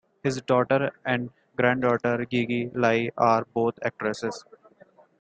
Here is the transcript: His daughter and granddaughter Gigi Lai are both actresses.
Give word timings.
His 0.23 0.41
daughter 0.41 0.89
and 1.05 1.29
granddaughter 1.55 2.25
Gigi 2.25 2.71
Lai 2.73 3.11
are 3.19 3.45
both 3.53 3.77
actresses. 3.85 4.43